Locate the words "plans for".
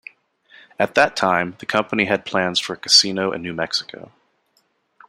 2.25-2.73